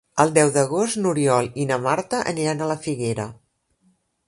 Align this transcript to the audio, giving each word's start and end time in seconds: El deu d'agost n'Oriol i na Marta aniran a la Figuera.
El 0.23 0.29
deu 0.35 0.47
d'agost 0.53 0.97
n'Oriol 1.01 1.51
i 1.65 1.67
na 1.73 1.79
Marta 1.85 2.23
aniran 2.33 2.65
a 2.69 2.73
la 2.75 2.81
Figuera. 2.89 3.29